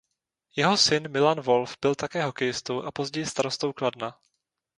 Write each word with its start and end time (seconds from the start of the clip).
Jeho 0.55 0.77
syn 0.77 1.09
Milan 1.11 1.41
Volf 1.41 1.77
byl 1.81 1.95
také 1.95 2.23
hokejistou 2.23 2.81
a 2.81 2.91
později 2.91 3.25
starostou 3.25 3.73
Kladna. 3.73 4.17